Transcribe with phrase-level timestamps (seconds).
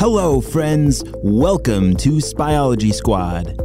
[0.00, 1.04] Hello, friends.
[1.16, 3.60] Welcome to Spyology Squad.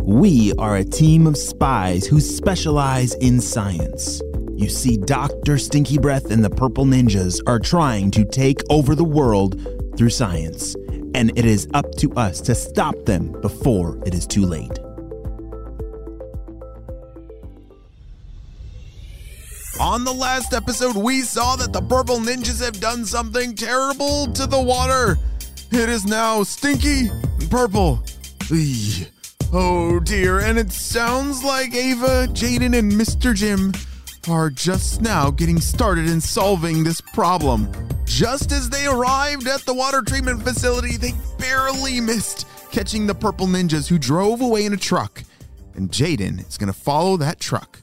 [0.00, 4.22] We are a team of spies who specialize in science.
[4.54, 5.58] You see, Dr.
[5.58, 9.60] Stinky Breath and the Purple Ninjas are trying to take over the world
[9.98, 10.74] through science,
[11.14, 14.78] and it is up to us to stop them before it is too late.
[19.78, 24.46] On the last episode, we saw that the purple ninjas have done something terrible to
[24.46, 25.18] the water.
[25.76, 28.00] It is now stinky and purple.
[29.52, 33.34] Oh dear, and it sounds like Ava, Jaden, and Mr.
[33.34, 33.72] Jim
[34.28, 37.68] are just now getting started in solving this problem.
[38.04, 43.48] Just as they arrived at the water treatment facility, they barely missed catching the purple
[43.48, 45.24] ninjas who drove away in a truck.
[45.74, 47.82] And Jaden is going to follow that truck.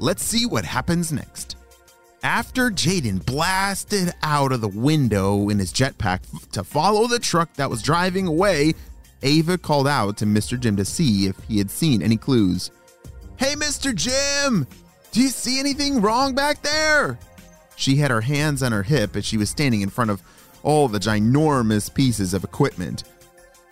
[0.00, 1.54] Let's see what happens next.
[2.22, 7.70] After Jaden blasted out of the window in his jetpack to follow the truck that
[7.70, 8.74] was driving away,
[9.22, 10.58] Ava called out to Mr.
[10.58, 12.72] Jim to see if he had seen any clues.
[13.36, 13.94] Hey, Mr.
[13.94, 14.66] Jim!
[15.12, 17.18] Do you see anything wrong back there?
[17.76, 20.20] She had her hands on her hip as she was standing in front of
[20.64, 23.04] all the ginormous pieces of equipment.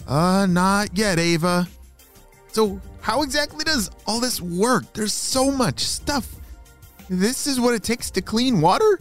[0.06, 1.66] Uh, not yet, Ava.
[2.52, 4.92] So, how exactly does all this work?
[4.92, 6.35] There's so much stuff.
[7.08, 9.00] This is what it takes to clean water?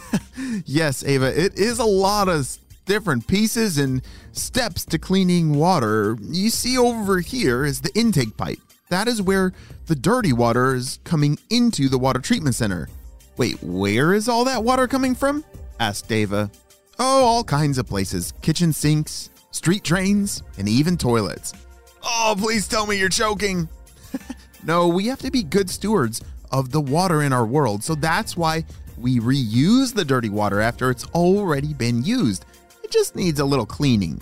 [0.66, 6.16] yes, Ava, it is a lot of different pieces and steps to cleaning water.
[6.20, 8.58] You see over here is the intake pipe.
[8.90, 9.52] That is where
[9.86, 12.88] the dirty water is coming into the water treatment center.
[13.36, 15.44] Wait, where is all that water coming from?
[15.80, 16.50] asked Ava.
[16.98, 21.54] Oh, all kinds of places kitchen sinks, street drains, and even toilets.
[22.02, 23.68] Oh, please tell me you're choking.
[24.64, 28.36] no, we have to be good stewards of the water in our world, so that's
[28.36, 28.64] why
[28.96, 32.44] we reuse the dirty water after it's already been used.
[32.82, 34.20] It just needs a little cleaning.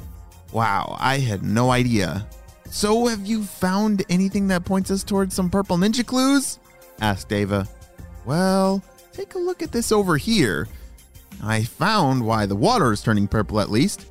[0.53, 2.27] Wow, I had no idea.
[2.71, 6.59] So, have you found anything that points us towards some purple ninja clues?
[7.01, 7.69] asked Ava.
[8.25, 10.69] Well, take a look at this over here.
[11.43, 14.07] I found why the water is turning purple at least.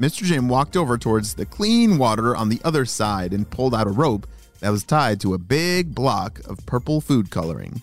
[0.00, 0.24] Mr.
[0.24, 3.90] Jim walked over towards the clean water on the other side and pulled out a
[3.90, 4.26] rope
[4.60, 7.82] that was tied to a big block of purple food coloring.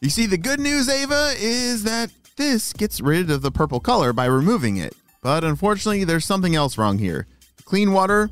[0.00, 4.12] You see, the good news, Ava, is that this gets rid of the purple color
[4.12, 4.96] by removing it.
[5.22, 7.26] But unfortunately, there's something else wrong here.
[7.64, 8.30] Clean water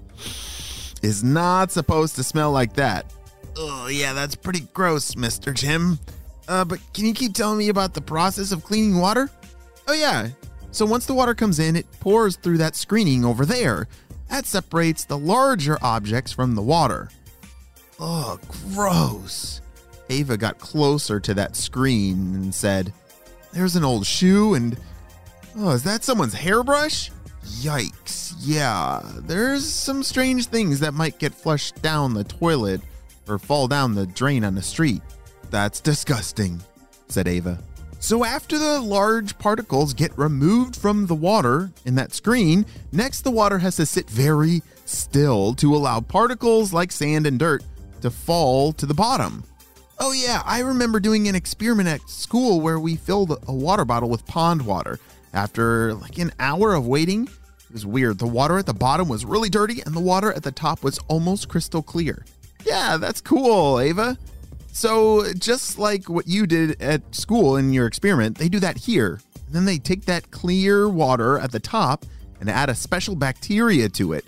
[1.02, 3.06] is not supposed to smell like that.
[3.56, 5.54] Oh, yeah, that's pretty gross, Mr.
[5.54, 5.98] Jim.
[6.48, 9.30] Uh, but can you keep telling me about the process of cleaning water?
[9.86, 10.30] Oh, yeah.
[10.72, 13.86] So once the water comes in, it pours through that screening over there.
[14.28, 17.10] That separates the larger objects from the water.
[18.00, 18.38] Oh,
[18.72, 19.61] gross.
[20.09, 22.94] Ava got closer to that screen and said,
[23.53, 24.77] There's an old shoe and.
[25.56, 27.11] Oh, is that someone's hairbrush?
[27.44, 28.34] Yikes.
[28.38, 32.81] Yeah, there's some strange things that might get flushed down the toilet
[33.28, 35.03] or fall down the drain on the street.
[35.50, 36.62] That's disgusting,
[37.09, 37.62] said Ava.
[37.99, 43.31] So, after the large particles get removed from the water in that screen, next the
[43.31, 47.62] water has to sit very still to allow particles like sand and dirt
[48.03, 49.44] to fall to the bottom.
[49.99, 54.09] Oh, yeah, I remember doing an experiment at school where we filled a water bottle
[54.09, 54.99] with pond water.
[55.33, 58.19] After like an hour of waiting, it was weird.
[58.19, 60.99] The water at the bottom was really dirty and the water at the top was
[61.09, 62.25] almost crystal clear.
[62.65, 64.19] Yeah, that's cool, Ava.
[64.72, 69.21] So, just like what you did at school in your experiment, they do that here.
[69.50, 72.06] Then they take that clear water at the top
[72.41, 74.25] and add a special bacteria to it.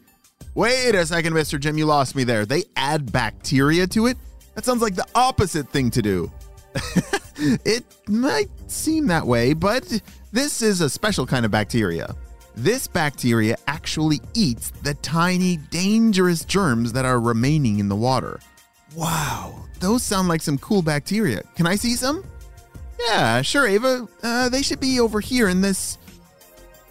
[0.55, 1.59] Wait a second, Mr.
[1.59, 2.45] Jim, you lost me there.
[2.45, 4.19] They add bacteria to it?
[4.55, 6.31] That sounds like the opposite thing to do.
[7.37, 12.15] it might seem that way, but this is a special kind of bacteria.
[12.55, 18.39] This bacteria actually eats the tiny, dangerous germs that are remaining in the water.
[18.95, 21.43] Wow, those sound like some cool bacteria.
[21.57, 22.25] Can I see some?
[23.07, 24.07] Yeah, sure, Ava.
[24.23, 25.97] Uh, they should be over here in this.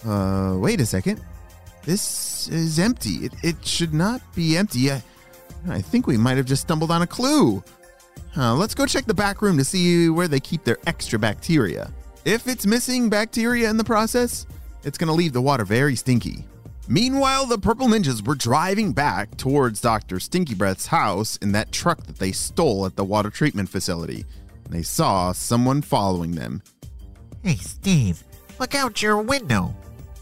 [0.03, 1.21] Uh, wait a second.
[1.83, 3.25] This is empty.
[3.25, 4.91] It, it should not be empty.
[4.91, 5.03] I,
[5.67, 7.63] I think we might have just stumbled on a clue.
[8.37, 11.91] Uh, let's go check the back room to see where they keep their extra bacteria.
[12.23, 14.45] If it's missing bacteria in the process,
[14.83, 16.45] it's going to leave the water very stinky.
[16.87, 20.19] Meanwhile, the Purple Ninjas were driving back towards Dr.
[20.19, 24.25] Stinky Breath's house in that truck that they stole at the water treatment facility.
[24.69, 26.61] They saw someone following them.
[27.43, 28.23] Hey, Steve,
[28.59, 29.75] look out your window.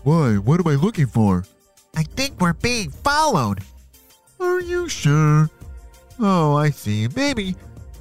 [0.04, 0.36] Why?
[0.36, 1.46] What am I looking for?
[1.96, 3.60] I think we're being followed.
[4.40, 5.50] Are you sure?
[6.20, 7.08] Oh, I see.
[7.16, 7.56] Maybe.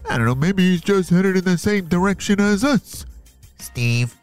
[0.09, 0.35] I don't know.
[0.35, 3.05] Maybe he's just headed in the same direction as us.
[3.59, 4.15] Steve,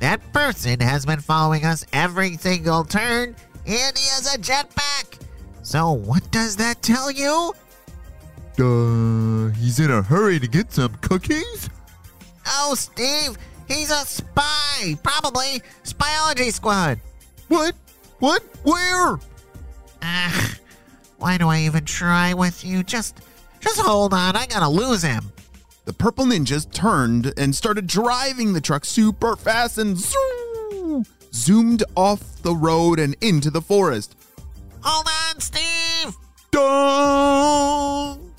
[0.00, 3.34] that person has been following us every single turn
[3.66, 5.20] and he has a jetpack.
[5.62, 7.52] So, what does that tell you?
[8.58, 11.68] Uh, he's in a hurry to get some cookies?
[12.46, 13.36] Oh, Steve,
[13.66, 14.96] he's a spy.
[15.02, 17.00] Probably Spyology Squad.
[17.48, 17.74] What?
[18.18, 18.42] What?
[18.64, 19.18] Where?
[20.02, 20.54] Ah,
[21.18, 22.82] why do I even try with you?
[22.82, 23.20] Just,
[23.60, 24.36] just hold on.
[24.36, 25.32] I gotta lose him.
[25.84, 32.42] The purple ninjas turned and started driving the truck super fast and zoom, zoomed off
[32.42, 34.16] the road and into the forest.
[34.82, 36.16] Hold on, Steve.
[36.50, 38.32] Dong!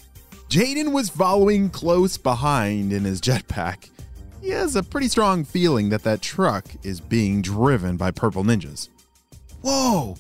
[0.50, 3.90] Jaden was following close behind in his jetpack.
[4.42, 8.90] He has a pretty strong feeling that that truck is being driven by purple ninjas.
[9.62, 10.18] Whoa,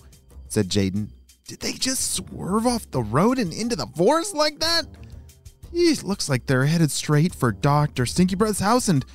[0.48, 1.08] said Jaden.
[1.48, 4.86] Did they just swerve off the road and into the forest like that?
[5.72, 8.06] It looks like they're headed straight for Dr.
[8.06, 9.06] Stinky Breath's house, and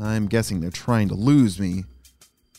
[0.00, 1.84] I'm guessing they're trying to lose me.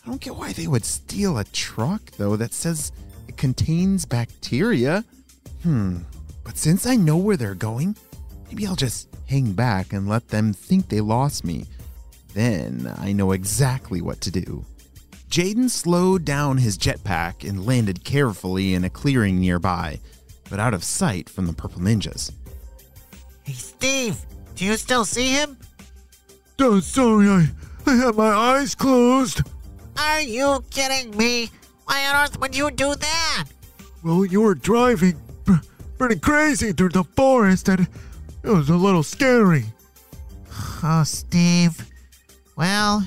[0.03, 2.91] I don't get why they would steal a truck, though, that says
[3.27, 5.03] it contains bacteria.
[5.63, 5.97] Hmm,
[6.43, 7.95] but since I know where they're going,
[8.47, 11.65] maybe I'll just hang back and let them think they lost me.
[12.33, 14.65] Then I know exactly what to do.
[15.29, 19.99] Jaden slowed down his jetpack and landed carefully in a clearing nearby,
[20.49, 22.31] but out of sight from the purple ninjas.
[23.43, 24.17] Hey, Steve,
[24.55, 25.57] do you still see him?
[26.59, 27.49] Oh, sorry, I,
[27.85, 29.41] I had my eyes closed.
[29.97, 31.49] Are you kidding me?
[31.85, 33.45] Why on earth would you do that?
[34.03, 35.19] Well, you were driving
[35.97, 37.87] pretty crazy through the forest, and
[38.43, 39.65] it was a little scary.
[40.83, 41.89] Oh, Steve.
[42.55, 43.05] Well,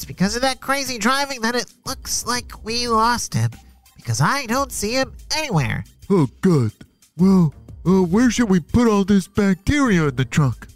[0.00, 3.50] it's because of that crazy driving that it looks like we lost him.
[3.96, 5.84] Because I don't see him anywhere.
[6.08, 6.72] Oh, good.
[7.18, 7.52] Well,
[7.84, 10.68] uh, where should we put all this bacteria in the truck?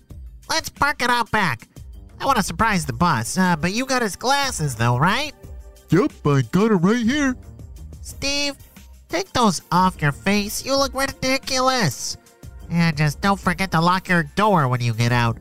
[0.50, 1.69] Let's park it out back.
[2.21, 5.32] I want to surprise the boss, uh, but you got his glasses though, right?
[5.88, 7.35] Yep, I got it right here.
[8.03, 8.56] Steve,
[9.09, 10.67] take those off your face.
[10.67, 12.19] You look ridiculous.
[12.70, 15.38] And just don't forget to lock your door when you get out.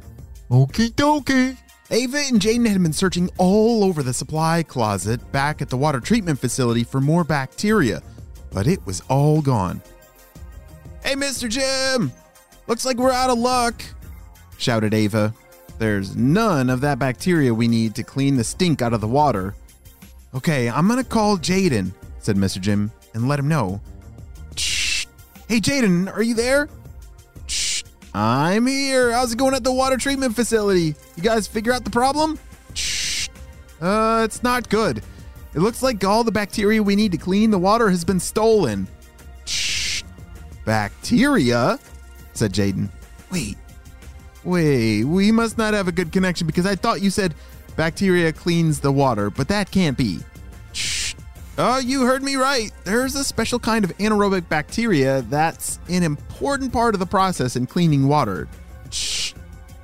[0.50, 1.58] Okie dokie.
[1.92, 6.00] Ava and Jaden had been searching all over the supply closet back at the water
[6.00, 8.02] treatment facility for more bacteria,
[8.52, 9.82] but it was all gone.
[11.04, 11.50] Hey, Mr.
[11.50, 12.12] Jim!
[12.68, 13.84] Looks like we're out of luck,
[14.58, 15.34] shouted Ava.
[15.78, 19.54] There's none of that bacteria we need to clean the stink out of the water.
[20.34, 22.62] Okay, I'm gonna call Jaden, said Mr.
[22.62, 23.82] Jim, and let him know.
[24.56, 25.06] Shh.
[25.50, 26.70] Hey, Jaden, are you there?
[28.14, 29.12] I'm here.
[29.12, 30.96] How's it going at the water treatment facility?
[31.16, 32.38] You guys figure out the problem?
[32.74, 33.30] Shh.
[33.82, 35.02] Uh, it's not good.
[35.56, 38.88] It looks like all the bacteria we need to clean the water has been stolen.
[39.46, 40.04] Shh.
[40.66, 41.80] Bacteria?
[42.34, 42.90] said Jaden.
[43.32, 43.58] Wait.
[44.44, 47.34] Wait, we must not have a good connection because I thought you said
[47.76, 50.20] bacteria cleans the water, but that can't be.
[50.74, 51.16] Shh.
[51.58, 52.72] Oh, you heard me right.
[52.84, 57.66] There's a special kind of anaerobic bacteria that's an important part of the process in
[57.66, 58.48] cleaning water.
[58.92, 59.34] Shh.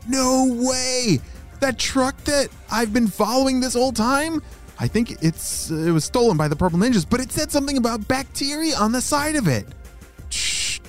[0.08, 1.20] No way!
[1.62, 4.42] That truck that I've been following this whole time?
[4.80, 8.08] I think it's it was stolen by the purple ninjas, but it said something about
[8.08, 9.66] bacteria on the side of it.
[10.30, 10.80] Shh.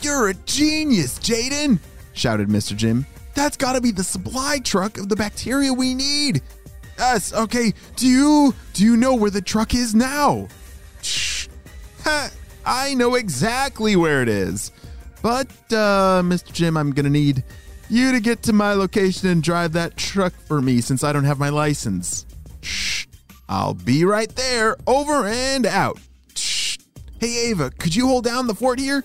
[0.00, 1.78] You're a genius, Jaden,
[2.12, 2.76] shouted Mr.
[2.76, 3.06] Jim.
[3.34, 6.42] That's got to be the supply truck of the bacteria we need.
[6.98, 7.72] Yes, okay.
[7.96, 10.48] Do you do you know where the truck is now?
[12.66, 14.72] I know exactly where it is.
[15.22, 16.52] But uh Mr.
[16.52, 17.44] Jim, I'm going to need
[17.88, 21.24] you to get to my location and drive that truck for me since I don't
[21.24, 22.26] have my license.
[22.62, 23.06] Shh.
[23.48, 24.76] I'll be right there.
[24.86, 25.98] Over and out.
[26.34, 26.78] Shh.
[27.20, 29.04] Hey Ava, could you hold down the fort here?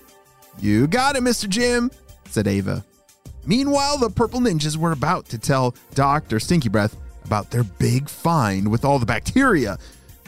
[0.58, 1.48] You got it, Mr.
[1.48, 1.90] Jim,
[2.26, 2.84] said Ava.
[3.46, 6.38] Meanwhile, the purple ninjas were about to tell Dr.
[6.38, 9.78] Stinky Breath about their big find with all the bacteria,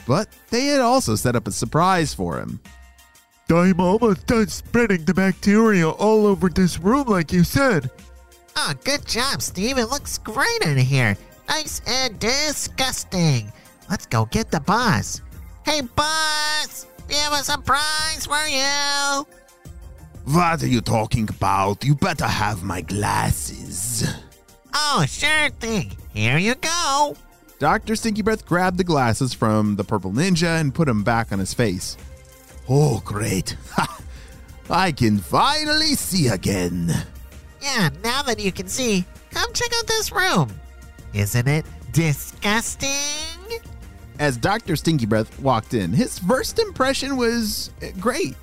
[0.07, 2.59] but they had also set up a surprise for him.
[3.49, 7.91] I'm almost done spreading the bacteria all over this room, like you said.
[8.55, 9.77] Oh, good job, Steve.
[9.77, 11.15] It looks great in here.
[11.47, 13.51] Nice and disgusting.
[13.89, 15.21] Let's go get the boss.
[15.65, 16.87] Hey, boss!
[17.07, 19.27] We have a surprise for you.
[20.25, 21.83] What are you talking about?
[21.83, 24.07] You better have my glasses.
[24.73, 25.91] Oh, sure thing.
[26.13, 27.15] Here you go.
[27.63, 27.95] Dr.
[27.95, 31.53] Stinky Breath grabbed the glasses from the purple ninja and put them back on his
[31.53, 31.95] face.
[32.67, 33.55] Oh, great.
[33.71, 34.01] Ha!
[34.69, 36.91] I can finally see again.
[37.61, 40.49] Yeah, now that you can see, come check out this room.
[41.13, 43.61] Isn't it disgusting?
[44.19, 44.75] As Dr.
[44.75, 48.35] Stinky Breath walked in, his first impression was uh, great.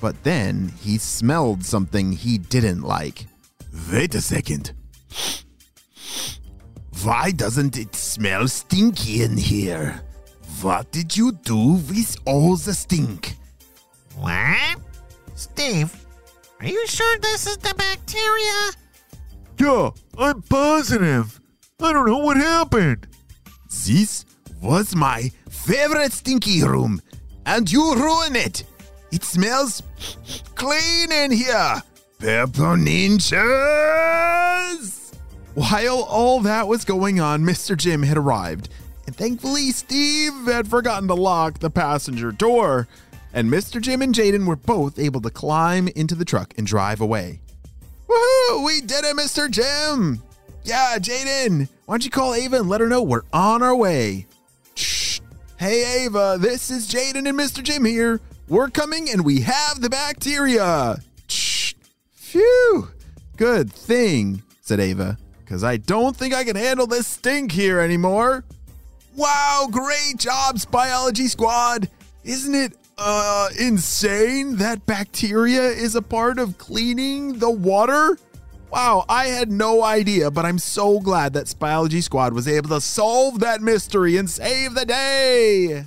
[0.00, 3.26] But then he smelled something he didn't like.
[3.90, 4.72] Wait a second.
[7.02, 10.00] Why doesn't it smell stinky in here?
[10.60, 13.34] What did you do with all the stink?
[14.16, 14.78] What?
[15.34, 15.92] Steve,
[16.60, 18.70] are you sure this is the bacteria?
[19.58, 21.40] Yeah, I'm positive.
[21.80, 23.08] I don't know what happened.
[23.68, 24.24] This
[24.60, 27.02] was my favorite stinky room,
[27.46, 28.62] and you ruin it.
[29.10, 29.82] It smells
[30.54, 31.82] clean in here.
[32.20, 33.42] Purple ninjas!
[35.54, 37.76] While all that was going on, Mr.
[37.76, 38.70] Jim had arrived,
[39.06, 42.88] and thankfully Steve had forgotten to lock the passenger door,
[43.34, 43.80] and Mr.
[43.80, 47.40] Jim and Jaden were both able to climb into the truck and drive away.
[48.08, 48.64] Woohoo!
[48.64, 49.50] We did it, Mr.
[49.50, 50.22] Jim!
[50.64, 54.26] Yeah, Jaden, why don't you call Ava and let her know we're on our way?
[54.74, 55.20] Shh.
[55.58, 57.62] Hey, Ava, this is Jaden and Mr.
[57.62, 58.20] Jim here.
[58.48, 60.98] We're coming and we have the bacteria.
[61.26, 61.74] Shh.
[62.14, 62.88] Phew.
[63.36, 65.18] Good thing, said Ava,
[65.52, 68.42] because I don't think I can handle this stink here anymore.
[69.14, 71.90] Wow, great jobs, Spyology Squad.
[72.24, 78.16] Isn't it uh insane that bacteria is a part of cleaning the water?
[78.70, 82.80] Wow, I had no idea, but I'm so glad that Spyology Squad was able to
[82.80, 85.84] solve that mystery and save the day.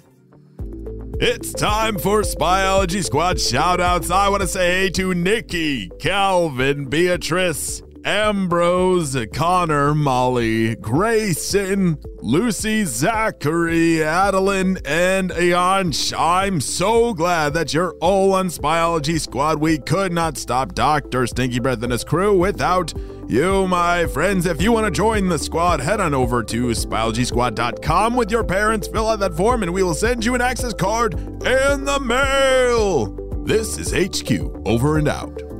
[1.20, 4.12] It's time for Spyology Squad shoutouts.
[4.12, 14.04] I want to say hey to Nikki, Calvin, Beatrice, Ambrose, Connor, Molly, Grayson, Lucy, Zachary,
[14.04, 16.14] Adeline, and Ayansh.
[16.16, 19.60] I'm so glad that you're all on Spyology Squad.
[19.60, 21.26] We could not stop Dr.
[21.26, 22.94] Stinky Breath and his crew without
[23.28, 24.46] you, my friends.
[24.46, 28.88] If you want to join the squad, head on over to spyologysquad.com with your parents,
[28.88, 33.08] fill out that form, and we will send you an access card in the mail.
[33.46, 35.55] This is HQ, over and out.